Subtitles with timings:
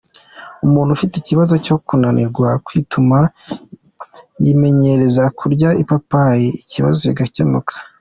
[0.65, 3.17] Umuntu ufite ikibazo cyo kunanirwa kwituma,
[4.43, 7.73] yimenyereza kurya ipapayi ikibazo kigakemuka.